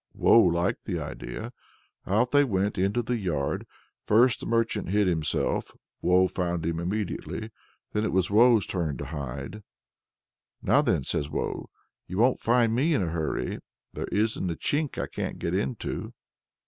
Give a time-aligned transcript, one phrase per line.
[0.15, 1.53] Woe liked the idea.
[2.07, 3.67] Out they went into the yard.
[4.03, 7.51] First the merchant hid himself; Woe found him immediately.
[7.93, 9.61] Then it was Woe's turn to hide.
[10.63, 11.69] "Now then," says Woe,
[12.07, 13.59] "you won't find me in a hurry!
[13.93, 16.15] There isn't a chink I can't get into!"